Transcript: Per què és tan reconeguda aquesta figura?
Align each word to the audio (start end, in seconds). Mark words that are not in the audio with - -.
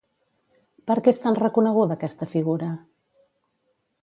Per 0.91 0.95
què 1.07 1.13
és 1.15 1.21
tan 1.25 1.37
reconeguda 1.41 1.99
aquesta 2.01 2.29
figura? 2.35 2.71